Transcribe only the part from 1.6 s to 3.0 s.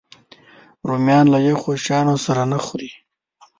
شیانو سره نه خوري